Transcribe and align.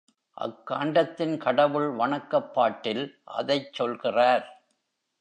அக்காண்டத்தின் 0.37 1.37
கடவுள் 1.37 1.87
வணக்கப்பாட்டில் 1.95 3.03
அதைச் 3.23 3.73
சொல்கிறார். 3.73 4.45